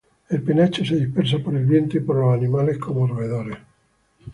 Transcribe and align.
El 0.29 0.41
penacho 0.41 0.83
se 0.83 0.95
dispersa 0.95 1.37
por 1.37 1.55
el 1.55 1.67
viento 1.67 1.95
y 1.95 1.99
por 1.99 2.15
los 2.15 2.33
animales 2.35 2.79
como 2.79 3.05
roedores. 3.05 3.55